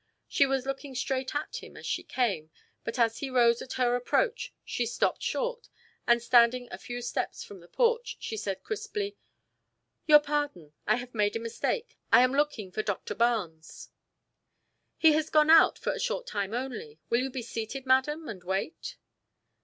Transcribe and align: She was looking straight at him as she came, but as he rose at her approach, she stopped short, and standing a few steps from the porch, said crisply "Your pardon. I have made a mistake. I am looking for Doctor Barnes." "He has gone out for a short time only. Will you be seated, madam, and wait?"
She 0.27 0.47
was 0.47 0.65
looking 0.65 0.95
straight 0.95 1.35
at 1.35 1.57
him 1.57 1.77
as 1.77 1.85
she 1.85 2.01
came, 2.01 2.49
but 2.83 2.97
as 2.97 3.19
he 3.19 3.29
rose 3.29 3.61
at 3.61 3.73
her 3.73 3.95
approach, 3.95 4.51
she 4.65 4.87
stopped 4.87 5.21
short, 5.21 5.69
and 6.07 6.19
standing 6.23 6.67
a 6.71 6.79
few 6.79 7.03
steps 7.03 7.43
from 7.43 7.59
the 7.59 7.67
porch, 7.67 8.17
said 8.35 8.63
crisply 8.63 9.15
"Your 10.07 10.17
pardon. 10.19 10.73
I 10.87 10.95
have 10.95 11.13
made 11.13 11.35
a 11.35 11.39
mistake. 11.39 11.99
I 12.11 12.23
am 12.23 12.33
looking 12.33 12.71
for 12.71 12.81
Doctor 12.81 13.13
Barnes." 13.13 13.89
"He 14.97 15.11
has 15.13 15.29
gone 15.29 15.51
out 15.51 15.77
for 15.77 15.91
a 15.91 15.99
short 15.99 16.25
time 16.25 16.55
only. 16.55 16.99
Will 17.11 17.21
you 17.21 17.29
be 17.29 17.43
seated, 17.43 17.85
madam, 17.85 18.27
and 18.27 18.43
wait?" 18.43 18.97